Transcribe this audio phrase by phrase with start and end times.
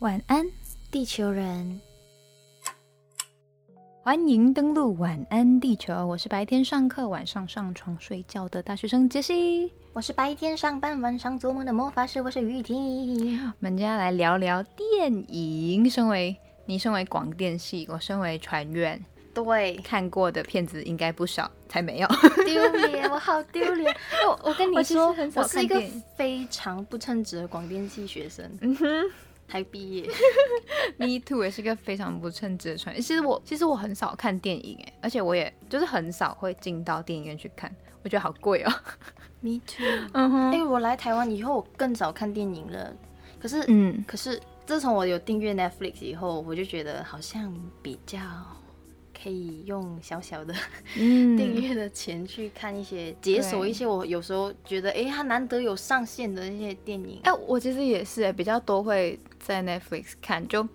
[0.00, 0.46] 晚安，
[0.90, 1.80] 地球人！
[4.02, 9.72] 欢迎登录晚安地球，我是白天上课、晚上上床睡觉的大学生杰西。
[9.94, 13.40] 我是白天上班、晚上做梦的魔法师，我是雨婷。
[13.42, 15.88] 我们今天来聊聊电影。
[15.88, 16.36] 身为
[16.66, 19.02] 你，身为广电系，我身为传院，
[19.32, 22.08] 对，看过的片子应该不少，才没有。
[22.44, 23.96] 丢脸，我好丢脸。
[24.28, 25.82] 我我跟你说我是一个
[26.14, 28.86] 非常不称职的广电系学生，嗯哼
[29.48, 30.08] 才毕业。
[30.98, 33.02] Me too，也是个非常不称职的传言。
[33.02, 38.72] 其实我其实我很少看电影，哎，而且我也就是很少会进到电影院去看，我觉得好贵哦。
[39.40, 39.86] Me too。
[40.14, 42.94] 嗯哼因为我来台湾以后，我更少看电影了。
[43.38, 48.18] 可是，嗯，可是自从我有订阅 Netflix 以后，我就觉得好像比较
[49.22, 50.54] 可以用小小的
[50.96, 57.20] 嗯 订阅的钱去看一些解锁一些我有时候觉得，哎，它难得有上线的那些电影。
[57.24, 60.66] 哎、我其实也是哎，比较多会在 Netflix 看，就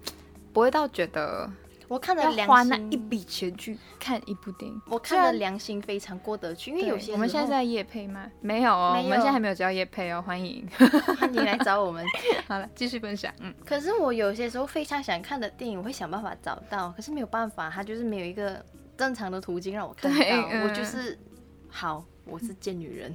[0.53, 1.51] 不会到觉得
[1.89, 4.81] 我看了要良花那心一笔钱去看一部电影。
[4.87, 8.31] 我看了良心非常过得去，因为有些我们现在在夜配吗？
[8.39, 10.65] 没有哦，没有我们现在还没有交夜配哦，欢迎。
[11.19, 12.05] 欢迎来找我们。
[12.47, 13.33] 好了，继续分享。
[13.41, 20.47] 嗯，可是我有些时候非常想看的电影，我会想办法找到，可是没有办法，它就是没有一个正常的途径让我看对到。
[20.49, 21.19] 嗯我就是
[21.67, 23.13] 好，我是贱女人。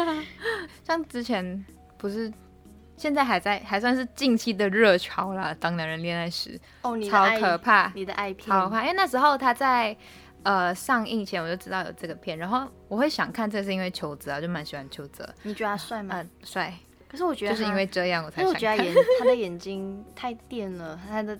[0.82, 1.62] 像之前
[1.98, 2.32] 不是，
[2.98, 6.50] 现在还在，还算是近期的热潮啦，《当男人恋爱时》
[6.82, 9.96] 哦，你的超可怕，你的爱片，超可怕，因为那时候他在。
[10.44, 16.14] 呃，上映前我就知道有这个片，然后我会想看，这是因为邱泽啊，就蛮喜欢邱泽，你觉得他帅吗？
[16.16, 16.72] 嗯，帅，
[17.08, 18.54] 可是我觉得就是因为，这样我才因为。
[18.54, 21.36] 我觉得他眼他的眼睛太电了，他的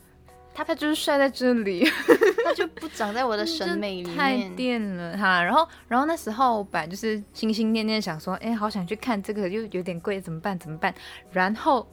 [0.64, 1.84] 他就是帅在这里，
[2.44, 4.54] 他就不长在我的审美里太面。
[4.56, 5.42] 电了哈。
[5.42, 10.58] 然后，然后那时候本来就是心心念念想说，哎，好想去看这个，又有点贵，怎么办？
[10.58, 10.94] 怎么办？
[11.30, 11.86] 然后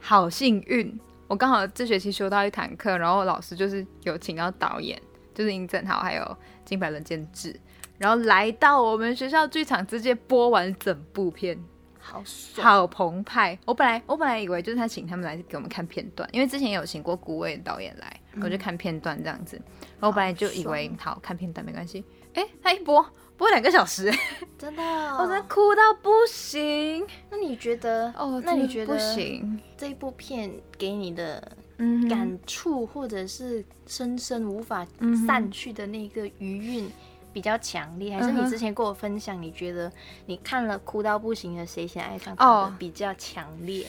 [0.00, 5.00] 好幸运，我刚好这学期修到一堂课，然后老师就是有请到导演，
[5.34, 7.58] 就是殷正豪还有金百伦监制，
[7.98, 11.58] 然后来到我们学校剧场，直接播完整部片。
[12.04, 13.58] 好爽，好澎湃！
[13.64, 19.56] 我本来我本来以为就是他请他们来给我们看片段，因为之前有请过古伟导演来，我就看片段这样子。
[19.98, 22.04] 然后我本来就以为好看片段没关系，
[22.34, 23.04] 哎，他一播
[23.38, 24.12] 播两个小时，
[24.58, 28.12] 真的，我真的哭到不行那你觉得？
[28.16, 29.58] 哦，那你觉得不行？
[29.78, 34.86] 这一部片给你的嗯，感触，或者是深深无法
[35.26, 36.90] 散去的那个余韵
[37.34, 39.92] 比较强烈，还是你之前跟我分享，你觉得
[40.24, 43.84] 你看了哭到不行的《谁先爱上他》哦的比较强烈？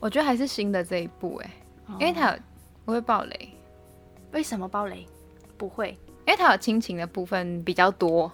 [0.00, 1.50] 我觉得还是新的这一部哎，
[1.98, 2.38] 因为哦他有
[2.86, 3.50] 不会爆雷，
[4.32, 5.06] 为什么爆雷？
[5.58, 5.90] 不会，
[6.26, 8.32] 因为他有亲情的部分比较多，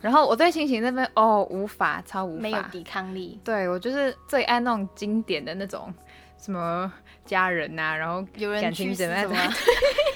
[0.00, 5.92] 然后我对亲情那边哦无法超无法，没有抵抗力，对我就是最爱那种经典的那种
[6.38, 6.90] 什么
[7.26, 9.36] 家人呐、然后有人感情去怎么样什么？
[9.36, 9.44] 最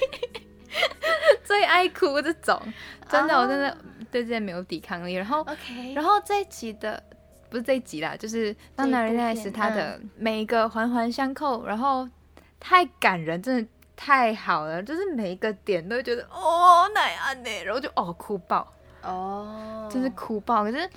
[1.71, 2.61] 爱哭这种，
[3.09, 3.77] 真的、哦我真的
[4.11, 5.13] 对这些没有抵抗力。
[5.13, 7.01] 然后，OK，然后这一集的
[7.49, 12.07] 不是这一集啦，就是当男人恋爱时，他的每一个环环相扣，然后
[12.59, 18.67] 太感人，真的太好了，就是每一个点都会觉得哦奶安呢，然后就哦哭爆。
[19.03, 20.63] 哦，真是哭爆。
[20.63, 20.89] 可是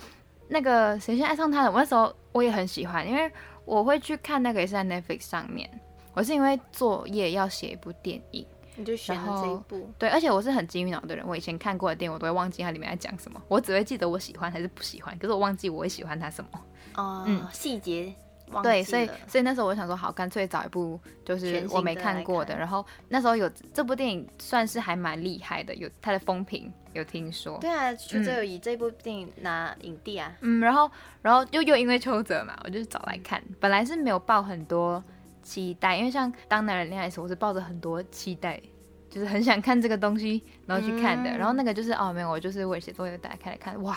[0.49, 3.31] 那个谁先爱上他的，我那时候我也很喜欢，因为
[3.65, 5.69] 我会去看那个也是在 Netflix 上面。
[6.13, 8.47] 我是因为作业要写一部电影，
[8.77, 16.51] 你就选了这一部，对，而且我是很金鱼脑的人，我以前看过的电影我都会忘记它里面在讲什么，我只会记得我喜欢还是不喜欢，可是我忘记我会喜欢它什么。
[16.97, 18.15] 哦嗯，细节
[18.63, 22.51] 对，所以所以那时候我想说，好，干脆找一部就是我没看过的。
[22.51, 27.59] 看然后那时候有这部电影算是还蛮厉害的，有它的风评有听说。
[27.59, 30.89] 对啊，邱泽有以这部电影拿影帝啊，嗯，然后
[31.23, 33.43] 然后又又因为邱泽嘛，我就找来看。
[33.59, 35.03] 本来是没有报很多
[35.45, 38.61] 期待，因为像《当男人恋爱时》，我是抱着很多期待，
[39.09, 41.31] 就是很想看这个东西，然后去看的。
[41.31, 43.97] 嗯然后那个就是哦，没有，我就是为了写作业打开来看，哇，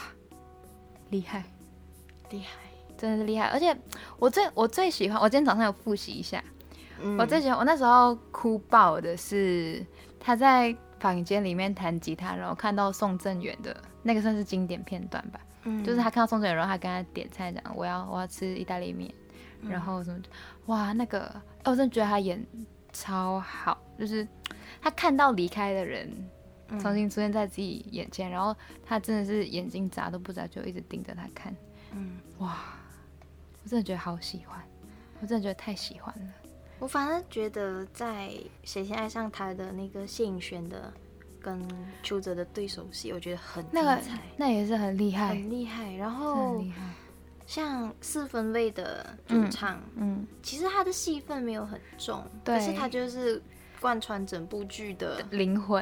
[1.10, 1.44] 厉害，
[2.30, 2.52] 厉害。
[2.98, 3.46] 真的是厉害。
[3.50, 3.78] 而且
[4.18, 6.44] 我最我最喜欢，我今天早上有复习一下，
[7.02, 9.86] 嗯我最喜欢我那时候哭爆的是
[10.20, 15.40] 他在房间里面弹吉他，然后看到宋正元的那个算是经典片段吧。
[15.66, 19.27] 嗯就是他看到宋正元，然后他跟他点菜，讲我要我要吃意大利面，嗯
[19.70, 20.22] 然后什么，
[20.68, 21.22] 哇，那个，
[21.64, 22.46] 哎我真的觉得他演
[22.94, 24.28] 超好，就是
[24.82, 26.10] 他看到离开的人
[26.70, 28.56] 嗯重新出现在自己眼前，然后
[28.86, 31.56] 他真的是眼睛眨都不眨，就一直盯着他看，
[31.94, 32.58] 嗯，哇，
[33.64, 34.62] 我真的觉得好喜欢，
[35.22, 36.28] 我真的觉得太喜欢了。
[36.80, 38.30] 我反而觉得在
[38.64, 40.94] 《谁先爱上他》的那个谢颖轩的
[41.42, 41.60] 跟
[42.04, 44.00] 邱泽的对手戏，我觉得很那个
[44.38, 45.92] 那也是很厉害，很厉害。
[45.94, 46.94] 然后很厉害。
[47.48, 52.60] 像四分位的主唱，嗯，其实他的戏份没有很重，对。
[52.60, 53.42] 可是他就是
[53.80, 55.82] 贯穿整部剧的，灵魂，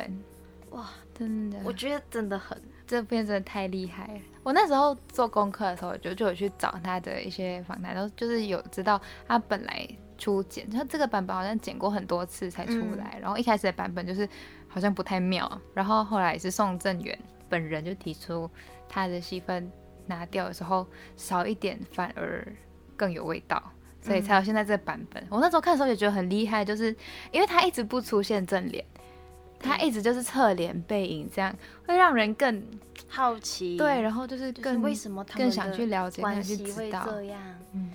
[0.69, 4.05] 哇，真的，我觉得真的很，这片真的太厉害。
[4.13, 4.19] 了。
[4.43, 9.89] 我那时候做功课的时候，就就有去找他的一些访谈，然后就是有知道他本来
[10.19, 14.29] 初剪，他这个版本好像剪过很多次才出来，然后一开始的版本就是
[14.67, 17.17] 好像不太妙，然后后来是宋正元
[17.49, 18.47] 本人就提出
[18.87, 19.67] 他的戏份
[20.07, 20.85] 拿掉的时候
[21.15, 22.45] 少一点反而
[22.95, 23.61] 更有味道。
[24.01, 25.25] 所以才有现在这个版本。
[25.31, 26.95] 我那时候看的时候也觉得很厉害，就是
[27.31, 28.85] 因为他一直不出现正脸，
[29.59, 31.51] 他一直就是侧脸背影，这样
[31.87, 32.63] 会让人更
[33.07, 37.03] 好奇，对，然后就是就是更为什么他们更想去了解、更关想去系知道。
[37.07, 37.41] 这样？
[37.73, 37.91] 嗯，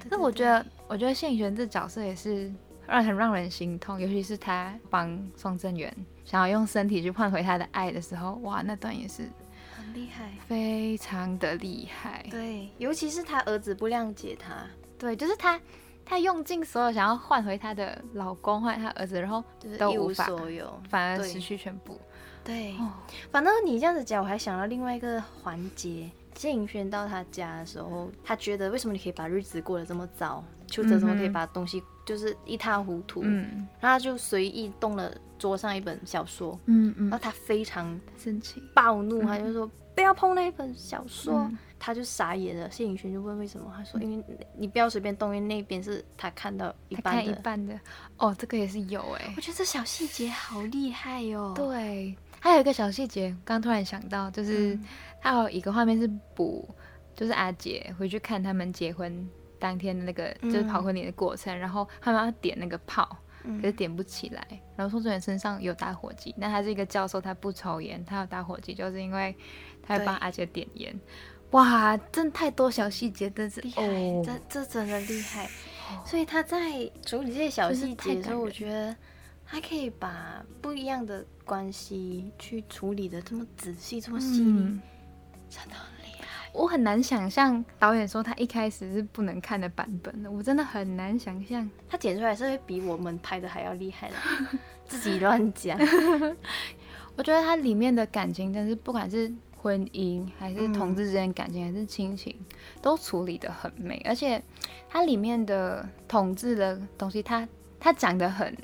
[0.00, 2.52] 对但我觉得，我觉得谢颖璇这角色也是
[2.86, 5.90] 让很让人心痛，尤其是他帮宋正元
[6.26, 9.30] 想要用身体去换回他的爱的时候，哇，那段也是很
[9.94, 10.30] 厉害。
[10.46, 12.26] 非常的厉害。
[12.30, 14.66] 对，尤其是他儿子不谅解他，
[14.98, 15.58] 对，就是他，
[16.04, 20.82] 他用尽所有想要换回他的老公，换回他儿子，然后就是一无都无法所有。
[20.90, 21.98] 反而失去全部。
[22.44, 22.92] 对，哦，
[23.30, 26.10] 反正你这样子讲，我还想到另外一个环节。
[26.34, 30.44] 谢颖轩到他家的时候，他觉得为什么你可以把日子过得这么糟？
[30.66, 33.20] 邱泽怎么可以把东西就是一塌糊涂？
[33.22, 35.14] 嗯然后他就随意动了
[35.44, 38.62] 桌上一本小说，嗯嗯然后，他非常生气。
[38.74, 41.34] 暴怒，嗯他就说不要碰那本小说。
[41.34, 43.70] 嗯他就傻眼了，谢颖轩就问为什么？
[43.76, 44.24] 他说因为
[44.56, 47.78] 你不要随便动，因为那边是他看到一他看一半的。
[48.16, 51.52] 哦，这个也是有哎、我觉得这小细节好厉害哟、哦。
[51.54, 54.84] 对，还有一个小细节，刚突然想到，就是、嗯
[55.20, 56.66] 他有一个画面是补，
[57.14, 63.16] 就是阿杰回去看他们结婚当天的那个，就是跑婚礼的过程，然后他们要点那个炮，嗯
[63.60, 64.46] 可是点不起来。
[64.76, 69.34] 然后宋志远身上有打火机，那他是一个教授，他不抽烟，他有打火机，就是因为
[69.82, 70.98] 他会帮阿杰点烟。
[71.50, 75.48] 哇，真太多小细节，真是厉害，哦，这这真的厉害。
[76.04, 78.96] 所以他在处理这些小细节的时候，我觉得
[79.46, 84.82] 他可以把不一样的关系去处理的这么仔细、这么细腻，嗯
[85.48, 85.74] 真的。
[86.54, 91.68] 我很难想象导演说他一开始是不能看的版本的，我真的很难想象。
[91.88, 94.14] 他剪出来是会比我们拍的还要厉害的，
[94.86, 95.76] 自己乱讲。
[97.16, 102.34] 我觉得它里面的感情，真是不管是婚姻还是同志之间感情，还是亲情，
[102.80, 104.00] 都处理的很美。
[104.04, 104.40] 而且
[104.88, 107.46] 它里面的同志的东西，它
[107.80, 108.56] 它讲的很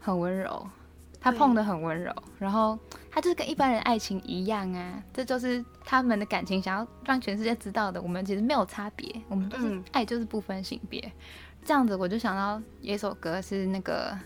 [0.00, 0.68] 很温柔，
[1.20, 2.78] 它碰的很温柔，然后
[3.14, 8.02] 它就是跟一般人爱情一样啊，这就是他们的感情想要让全世界知道的。
[8.02, 11.12] 我们其实没有差别，我们就是、嗯爱，就是不分性别。
[11.64, 14.18] 这样子我就想到有一首歌是那个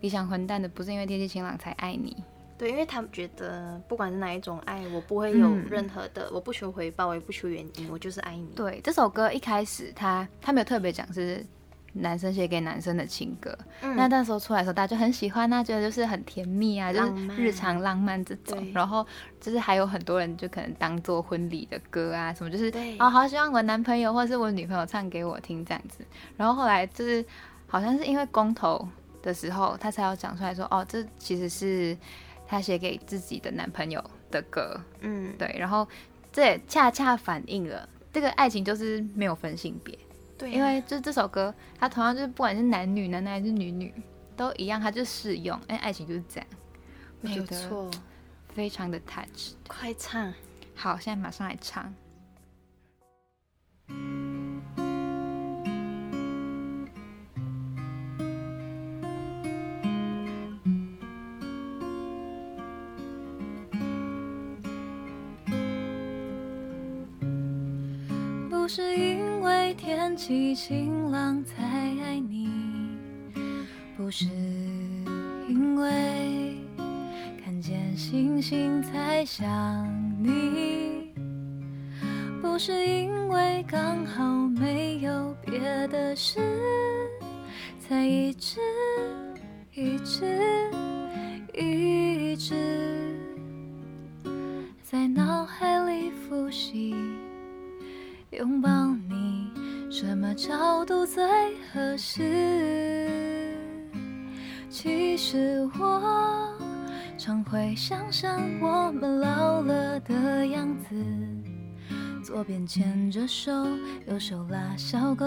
[0.00, 2.16] 理想混蛋的，不是因为天气晴朗才爱你。
[2.56, 8.46] 对，因为他们觉得不管是哪一种爱，我不会有嗯任何的，我不求回报，我也不求原因，我就是爱你。
[8.56, 11.44] 对，这首歌一开始他他没有特别讲是
[11.92, 13.96] 男生写给男生的情歌，嗯。
[13.96, 18.66] 那那时候出来的时候大家就很喜欢啊，觉得就是很甜蜜啊，就是日常浪漫这种。
[18.72, 19.06] 然后
[19.40, 22.96] 就是还有很多人就可能当做婚礼的歌啊什么，就是对。
[22.98, 26.04] 哦好希望我男朋友或者是我女朋友唱给我听这样子。
[26.36, 27.24] 然后后来就是
[27.66, 28.88] 好像是因为公投
[29.22, 31.96] 的时候，他才要讲出来说哦，这其实是
[32.46, 34.80] 他写给自己的男朋友的歌。
[35.00, 35.86] 嗯，对，然后
[36.32, 39.96] 这也恰恰反映了这个爱情就是没有分性别，
[40.40, 43.92] 对啊、因为就是这首歌，它同样就是不管是男女、男男还是女女
[44.34, 46.46] 都一样，它就适用，因为爱情就是这样，
[47.20, 47.90] 没有错，
[48.54, 49.52] 非常的 touch。
[49.68, 50.32] 快唱。
[50.74, 51.94] 好，现在马上来唱。
[68.48, 68.96] 不是
[69.40, 72.46] 因为天气晴朗才爱你，
[73.96, 74.26] 不是
[75.48, 76.58] 因为
[77.42, 79.48] 看见星星才想
[80.22, 81.10] 你，
[82.42, 86.38] 不是因为刚好没有别的事，
[87.78, 88.60] 才一直
[89.72, 90.70] 一直
[91.54, 93.18] 一直
[94.82, 96.94] 在脑海里复习。
[98.30, 98.68] 拥抱
[99.08, 99.50] 你，
[99.90, 101.24] 什么角度最
[101.72, 103.56] 合适？
[104.68, 106.56] 其实我
[107.18, 110.94] 常会想象我们老了的样子，
[112.22, 113.52] 左边牵着手，
[114.06, 115.26] 右手拉小狗，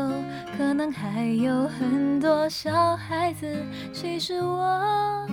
[0.57, 3.53] 可能还有很多小孩子。
[3.91, 5.27] 其实我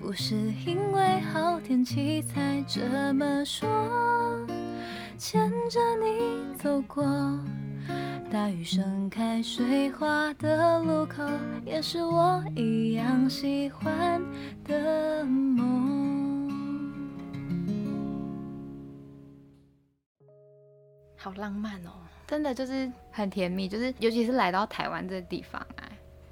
[0.00, 3.68] 不是因为好天气才这么说。
[5.18, 7.04] 牵着你走过
[8.30, 11.22] 大雨盛开水花的路口，
[11.64, 14.22] 也是我一样喜欢
[14.64, 16.50] 的梦。
[21.16, 21.90] 好浪漫哦！
[22.26, 25.88] 真的就是很甜蜜，就是尤其是来到台湾这个地方啊。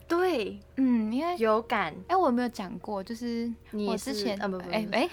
[0.09, 1.95] 对，嗯，因为有感。
[2.09, 5.09] 哎，我有没有讲过，就是你我之前啊不不哎哎，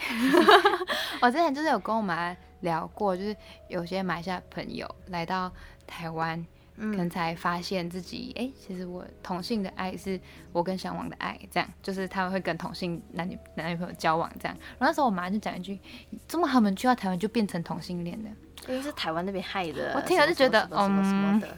[1.22, 3.36] 我之前就是有跟我妈聊过，就是
[3.68, 5.52] 有些马来西亚朋友来到
[5.86, 6.46] 台湾，
[6.76, 10.20] 可能嗯，才发现自己，哎，其实我同性的爱是
[10.52, 14.58] 我跟向往的爱，这样就是他们会跟同性男女男女朋友交往这样。
[14.78, 15.80] 然后那时候我妈就讲一句，
[16.28, 18.30] 这么他们去到台湾就变成同性恋的。
[18.68, 19.94] 因为是台湾那边害的。
[19.96, 21.58] 我听了就觉得什么什么什么什么的。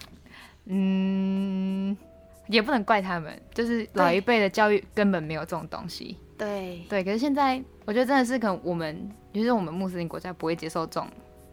[0.66, 1.98] 嗯，
[2.48, 6.18] 也不能怪他们，就是老一辈的教育根本没有这种东西。
[6.38, 11.08] 对，对，可是现在我觉得真的是可能我们，就是我们穆斯林国家不会接受这种，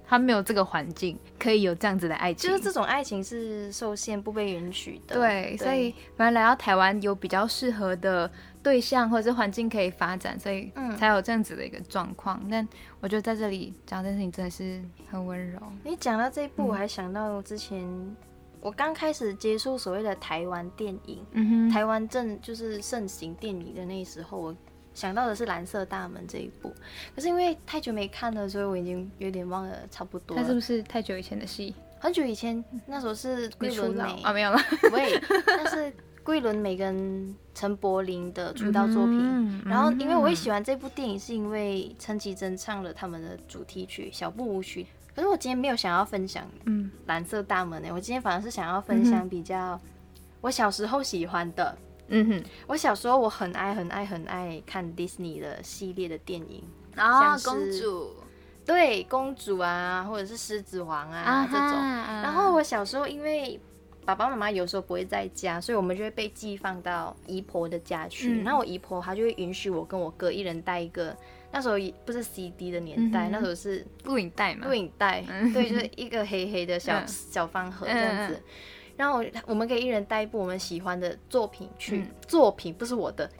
[0.07, 2.50] 他没有这个环境可以有这样子的爱情。
[2.50, 5.16] 就是这种爱情是受限、不被允许的。
[5.16, 8.31] 对，所以反正来到台湾有比较适合的
[8.62, 12.40] 对象或者是环境可以发展，所以嗯才有这样子的一个状况。
[12.50, 12.66] 但
[13.00, 15.61] 我觉得在这里讲这件事情真的是很温柔。
[15.83, 17.85] 你讲到这一步，嗯我还想到之前
[18.61, 24.57] 我刚开始接触所谓的台湾电影，嗯哼，台湾正就是盛行电影的那时候，我
[24.97, 26.75] 想到的是《蓝色大门》这一部。
[27.15, 30.43] 可是因为太久没看了，所以我已经有点忘了差不多了。
[30.43, 31.73] 他是不是太久以前的戏？
[32.00, 34.59] 很久以前，那时候是桂纶镁啊，没有了。
[34.93, 39.19] 喂， 那是桂纶镁跟陈柏霖的出道作品。
[39.23, 44.85] 嗯然后，因为我会喜欢，这部电影，是因为陈绮贞唱了他们的主题曲《小步舞曲》。
[45.15, 49.81] 可是我今天没有想要分享《嗯蓝色大门》呢，我今天反而是想要分享比较
[50.43, 51.76] 我小时候喜欢的。
[52.09, 56.63] 嗯哼，我小时候我很爱很爱很爱看 Disney 的系列的电影，
[56.95, 58.15] 啊像公主。
[58.65, 61.71] 对公主啊，或者是狮子王啊这种。
[62.21, 63.61] 然后我小时候因为
[64.05, 68.41] 爸爸妈妈有时候不会在家，所以我们就会被寄放到姨婆的家去。
[68.41, 68.43] 嗯。
[68.43, 71.17] 然后我姨婆她就会允许我跟我哥一人带一个，
[71.53, 73.31] 那时候也不是 CD 的年代，嗯。
[73.31, 75.53] 那时候是录影带嘛，录影带，嗯。
[75.53, 77.07] 对，就是一个黑黑的小、 嗯。
[77.07, 78.43] 小方盒这样子。
[78.97, 83.31] 嗯然后我我们可以一人带一部我们喜欢的作品去，嗯作品不是我的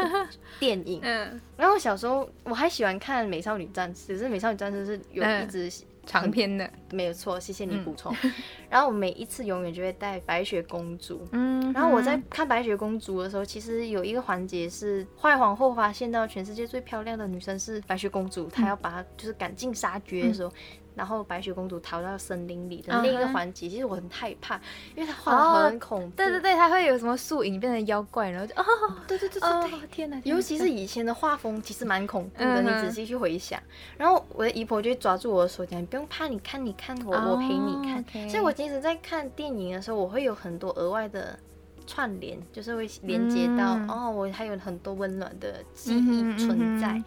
[0.60, 1.00] 电影。
[1.02, 5.70] 嗯，然后我小时候我还喜欢看《美少女战士》，只是《美少女战士》是有嗯一直
[6.04, 8.14] 长篇的，没有错，谢谢你嗯补充。
[8.70, 11.26] 然后我每一次永远就会带白雪公主。
[11.32, 20.52] 嗯然后我在看白雪公主的时候，其实有一个环节是坏皇后发现到全世界最漂亮的女生是白雪公主，她要把她就是赶尽杀绝的时候，
[20.96, 24.58] 然后白雪公主逃到森林里的另一个环节，其实我很害怕，
[24.96, 26.16] 因为她画的很恐怖。
[26.16, 28.64] 对对对，它会有什么树影变成妖怪，然后就哦
[29.06, 29.86] 对对对对哦对。
[29.88, 32.62] 天哪，尤其是以前的画风，其实蛮恐怖的。
[32.62, 33.62] 你仔细去回想，
[33.98, 38.02] 然后我的姨婆就会抓住我的手讲：“你不用怕，你看，你看，我、我陪你看。
[38.28, 41.38] 所以，我其实，在看电影的时候，我会有很多额外的
[41.86, 46.88] 串联，就是会连接到、嗯哦，我还有很多温暖的记嗯忆存在。
[46.88, 47.04] 嗯哼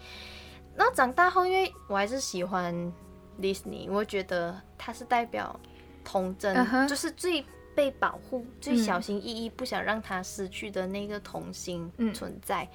[0.76, 2.74] 然后长大后，因为我还是喜欢
[3.40, 5.60] Disney，我觉得它是代表
[6.04, 6.56] 童真
[6.88, 7.44] 就是最
[7.76, 12.68] 被保护、最嗯小心翼翼，不想让它失去的那个童心嗯存在。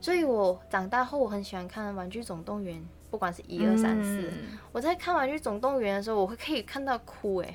[0.00, 2.76] 所以我长大后，我很喜欢看《玩具总动员》，
[3.10, 4.30] 不管是一二三四。
[4.30, 7.54] 嗯我在看《玩具总动员》的时候，我会可以看到哭哎。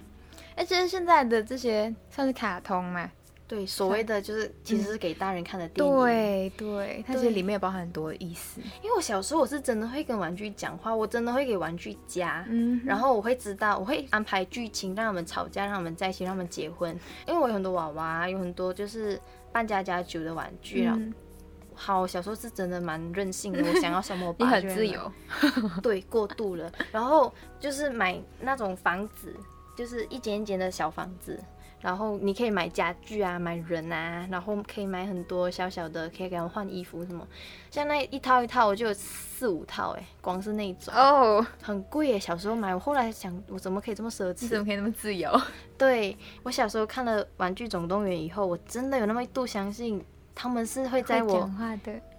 [0.55, 3.09] 而且现在的这些算是卡通嘛，
[3.53, 5.95] 对，所谓的就是其实是给大人看的电影。
[5.95, 12.43] 对对，它其实里面有包含很多的意思，因为我小时候我是真的会跟玩具讲话，我真的会给玩具家。
[12.49, 16.97] 嗯然后我会知道，我会安排剧情，让他们吵架，让他们在一起，让他们结婚。
[17.27, 19.19] 因为我有很多娃娃，有很多就是
[19.51, 20.87] 扮家家酒的玩具。
[20.87, 21.13] 啊，嗯
[21.75, 25.11] 好，我小时候是真的蛮任性的，我想要什么我 你爸很自由，
[25.81, 26.71] 对，过度了。
[26.91, 29.35] 然后就是买那种房子，
[29.75, 31.39] 就是一间一间的小房子，
[31.83, 37.27] 然后你可以买家具啊，买人啊，然后可以买很多小小的，可以给他们换衣服什么。
[37.69, 42.17] 像那一套一套，我就有四五套哎，光是那一种哦，很贵耶。
[42.17, 44.43] 小时候买，我后来想，我怎么可以这么奢侈？
[44.43, 45.29] 你怎么可以那么自由？
[45.77, 50.01] 对我小时候看了《玩具总动员》以后，我真的有那么一度相信
[50.33, 51.49] 他们是会在我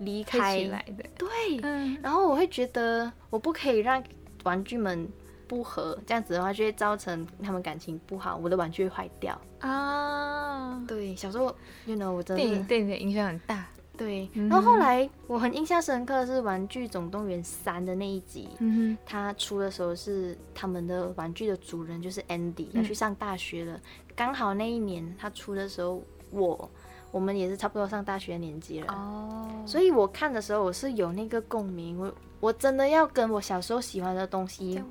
[0.01, 1.29] 离开来的，对，
[1.63, 4.05] 嗯，然后我会觉得我不可以让
[4.43, 5.09] 玩具们
[5.47, 9.41] 不和，这样子的话就会造成他们感情不好，我的玩具会坏掉。
[9.61, 11.55] 啊，对，小时候
[11.87, 14.29] ，you know，我真电影的对你的影响很大，对。
[14.35, 23.81] 嗯然后后来我很印象深刻的是《玩具总动员三》的那一集，嗯他出的时候是他们的玩具的主人就是 Andy 嗯要去上大学了，
[24.15, 26.71] 刚好那一年他出的时候，我
[27.11, 28.93] 我们也是差不多上大学的年纪了。
[28.93, 34.83] 哦，所以我看的时候，我是有那个共鸣，我我真的要跟我小时候喜欢的东西拜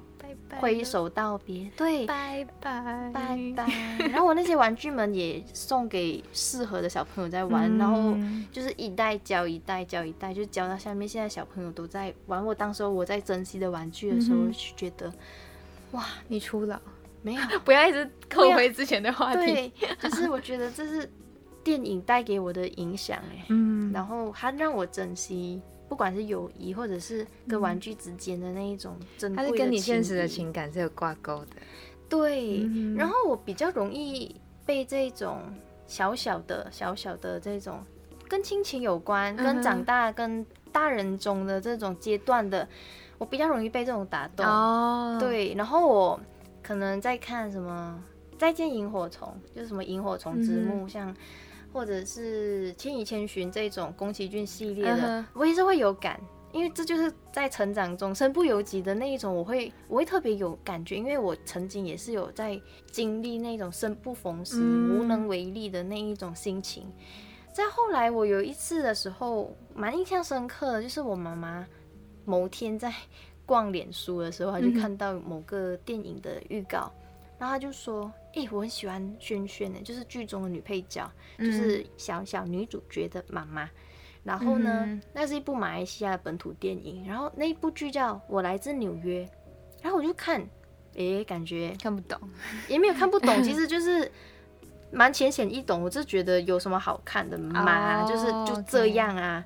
[0.59, 4.07] 挥手道别，对，拜拜拜拜。
[4.07, 8.15] 然后我那些玩具们也送给适合的小朋友在玩，然后
[8.51, 12.45] 就是一代教一代教一代，就教到下面，现在小朋友都在玩。
[12.45, 15.11] 我当时候我在珍惜的玩具的时候，就觉得，
[15.91, 16.79] 哇，你出了
[17.21, 17.41] 没有？
[17.65, 19.45] 不要一直扣回之前的话题。
[19.45, 21.09] 对，就是我觉得这是
[21.63, 25.59] 电影带给我的影响，哎，嗯，然后它让我珍惜。
[25.93, 31.49] 不管是友谊，或者是跟玩具之间的那一种珍贵的，它是跟你现实的情感是有挂钩的。
[32.09, 34.35] 对，然后我比较容易
[34.65, 35.37] 被这种
[35.85, 37.83] 小小的、小小的这种
[38.27, 42.67] 跟亲情有关、跟长大、跟大人中的这种阶段的，
[43.19, 44.43] 我比较容易被这种打动。
[44.43, 46.19] 哦，对，然后我
[46.63, 48.03] 可能在看什么
[48.39, 51.15] 《再见萤火虫》，就是什么萤火虫之墓，像。
[51.73, 62.61] 或者是《千与千寻》这种宫崎骏系列的，我也是会有感，因为这就是在成长中身不由己的那一种，我会我会特别有感觉，因为我曾经也是有在
[62.91, 66.85] 经历那种生不逢时、无能为力的那一种心情。
[67.51, 71.67] 在后来，我有一次的时候蛮印象深刻的，就是我妈妈
[72.23, 72.93] 某天在
[73.45, 76.91] 逛脸书的时候，她就看到某个电影的预告。
[77.37, 83.69] 然后她就说：“哎，我很喜欢萱萱呢，就是剧中的女配角，就是小小女主角的妈妈。
[84.23, 87.05] 然后呢，那是一部马来西亚的本土电影。
[87.07, 89.23] 然后那一部剧叫《我来自纽约》。
[89.83, 90.41] 然后我就看，
[90.97, 92.19] 哎，感觉看不懂，
[92.67, 94.11] 也没有看不懂，其实就是
[94.91, 95.83] 蛮浅显易懂。
[95.83, 99.45] 我就觉得有什么好看的嘛，就是就这样啊。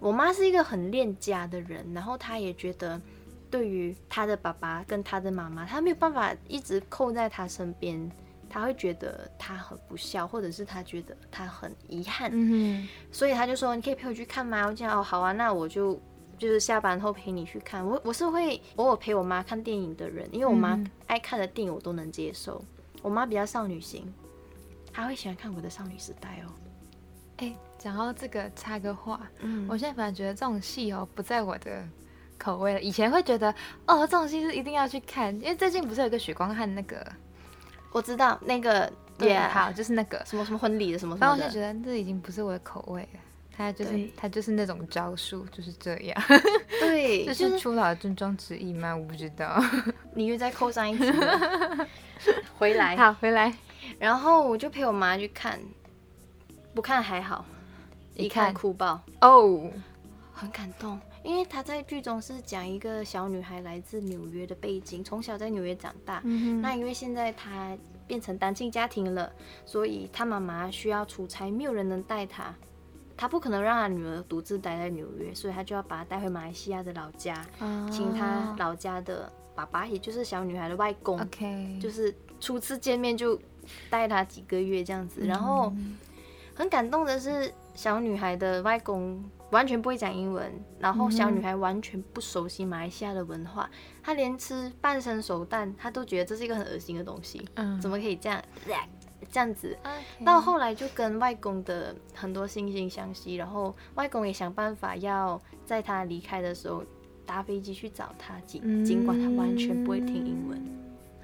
[0.00, 3.00] 我妈是一个很恋家的人，然后她也觉得。”
[3.56, 8.12] 对于他的爸爸跟他的妈妈，他没有办法一直扣在他身边，
[8.50, 15.98] 他会觉得他很不孝，或者是他觉得他很遗憾，嗯所以他就说：“你可以陪我去看吗？”我讲：“哦，好啊，那我就
[16.36, 22.62] 就是下班后陪你去看。”我我是会偶尔陪我妈看电影的人，因为我妈爱看的电影我都能接受。
[23.00, 24.12] 我妈比较少女心，
[24.92, 26.52] 她会喜欢看我的少女时代哦。
[27.38, 31.82] 哎，讲到这个插个话，嗯，我现在反而觉得这种戏哦不在我的。
[32.38, 33.54] 口味了，以前会觉得
[33.86, 37.04] 哦，这种戏是一定要去看，因为最近不是有个许光汉那个，
[37.92, 40.22] 我知道那个也好，就是那个。
[40.24, 43.20] 什么什么婚礼的什么，然后我就觉得这已经不是我的口味了，
[43.56, 46.22] 他就是他就是那种招数就是这样，
[46.80, 48.94] 对， 这是初老的症状之一吗？
[48.94, 49.62] 我不知道，
[50.14, 51.12] 你又再扣上一次，
[52.58, 52.96] 回来。
[52.96, 53.52] 好回来，
[53.98, 55.58] 然后我就陪我妈去看，
[56.74, 57.44] 不看还好，
[58.14, 59.00] 一看哭爆。
[59.22, 59.70] 哦，
[60.32, 61.00] 很感动。
[61.26, 66.22] 因为他在剧中是讲一个小女孩来自纽约的背景，从小在纽约长大。
[66.62, 69.32] 那因为现在她变成单亲家庭了，
[69.64, 72.54] 所以她妈妈需要出差，没有人能带她，
[73.16, 77.44] 她不可能让她女儿独自待在纽约，所以她就要把她带回马来西亚的老家，
[77.90, 81.18] 请她老家的爸爸，也就是小女孩的外公，
[81.80, 83.36] 就是初次见面就
[83.90, 85.26] 带她几个月这样子。
[85.26, 85.74] 然后
[86.54, 89.24] 很感动的是，小女孩的外公。
[89.50, 93.70] 完全不会讲英文，然后小女孩完全不熟悉马来西亚的文化，
[94.02, 98.42] 她连吃半生熟蛋，她都觉得这是一个很恶心的东西，嗯怎么可以这样
[99.30, 99.76] 这样子？
[100.24, 106.84] 到后来就跟外公的很多惺惺相惜，然后外公也想办法要在她离开的时候
[107.24, 110.60] 搭飞机去找她，尽尽管她完全不会听英文，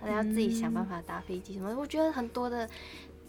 [0.01, 1.75] 她要自己想办法搭飞机什么？
[1.77, 2.69] 我觉得很多的。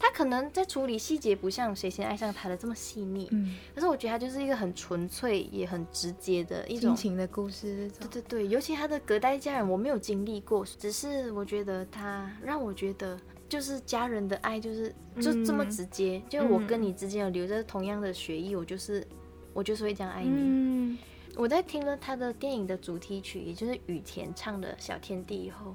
[0.03, 7.89] 他可能在处理细节不像谁先爱上他的这么细腻，嗯，可是我觉得他就是一个很纯粹也很直接的一种情的故事。
[8.01, 19.07] 对对对，尤其他的隔代家人我没有经历过，只是我觉得他让我觉得就是家人的爱就是就这么直接，就我跟你之间有留着同样的血液，我就是
[19.53, 20.31] 我就是会这样爱你。
[20.33, 20.97] 嗯，
[21.37, 25.73] 我在听了他的电影的主题曲，也就是雨田唱的小天地以后，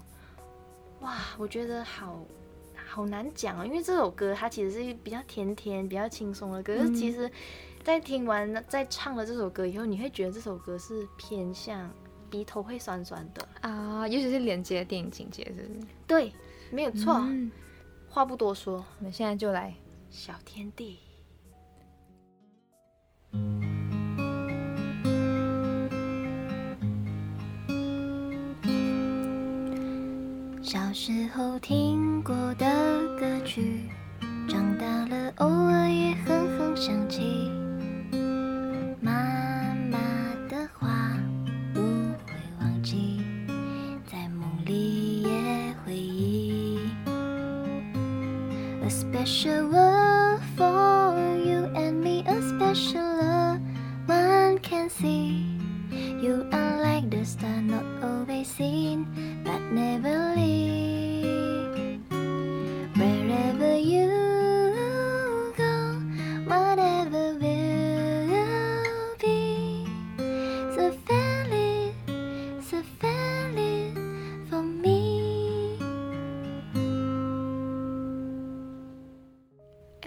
[1.01, 2.23] 哇，我觉得好。
[2.90, 6.74] 好难讲啊，因为这首歌它其实是比较甜甜、比较轻松的歌。
[6.79, 7.31] 可是其实，
[7.85, 11.88] 在听完在唱了这首歌以后，你会觉得这首歌是偏向
[12.31, 15.87] 鼻头会酸酸的啊，尤其是连接电影情节，是不是？
[16.07, 16.33] 对，
[16.70, 17.22] 没有错。
[18.09, 19.74] 话不多说，我们现在就来
[20.09, 20.98] 小天地。
[30.62, 32.66] 小时候听过的
[33.59, 33.98] 歌
[74.49, 75.19] for me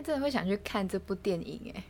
[0.04, 1.84] 真的会想去看这部电影哎。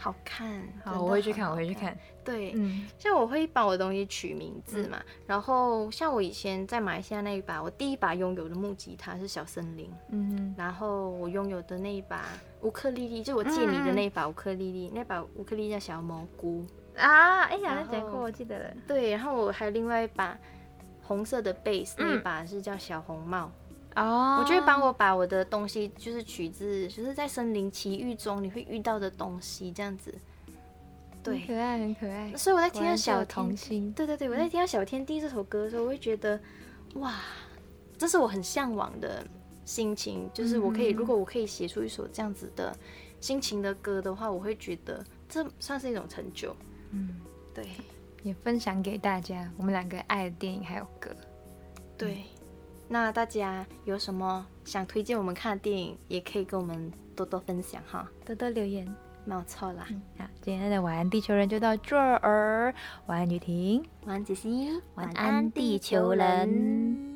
[0.00, 12.24] 好看好我会去看我会去看对嗯像我会把我的东西取名字嘛然后像我以前在马来西亚那一把我第一把拥有的木吉他是小森林嗯然后我拥有的那一把
[12.62, 16.64] 乌克丽丽就我借你的那一把乌克丽丽那把乌克丽叫小蘑菇
[16.96, 18.74] 啊，哎呀，然后讲过，我记得了。
[18.86, 20.36] 对，然后我还有另外一把
[21.02, 23.50] 红色的 bass，、那一嗯把是叫小红帽。
[23.96, 30.14] 哦我就会帮我把我的东西，就是取自，就是在森林奇遇中你会遇到的东西，这样子。
[31.22, 32.32] 对很，可爱，很可爱。
[32.36, 36.40] 所以我在听到小天，童心，对对对，我在听到小天地这首歌的时候，我会觉得，
[36.94, 37.16] 哇，
[37.98, 39.26] 这是我很向往的
[39.64, 42.72] 心情，就是我可以，嗯如果我可以写出一首这样子的
[43.20, 46.54] 心情的歌的话，我会觉得这算是一种成就。
[46.90, 47.20] 嗯，
[47.54, 47.66] 对
[48.22, 51.10] 也分享给大家，我们两个爱的电影还有歌。
[51.96, 52.24] 对，
[52.88, 58.86] 那大家有什么想推荐我们看的电影，也可以跟我们多多分享哈，多多留言。
[59.26, 59.86] 没有错啦。
[60.18, 62.74] 好，今天的晚安地球人就到这儿，
[63.06, 63.84] 晚安雨婷。
[64.06, 64.70] 晚安，杰西。
[64.94, 67.09] 晚安地球人